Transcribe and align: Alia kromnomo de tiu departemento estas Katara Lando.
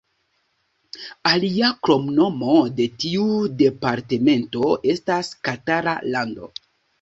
Alia 1.31 1.67
kromnomo 1.87 2.55
de 2.79 2.87
tiu 3.03 3.27
departemento 3.59 4.71
estas 4.95 5.31
Katara 5.51 5.95
Lando. 6.17 6.51